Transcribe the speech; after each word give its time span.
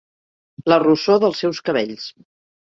La 0.73 0.79
rossor 0.83 1.19
dels 1.25 1.43
seus 1.45 1.61
cabells. 1.69 2.09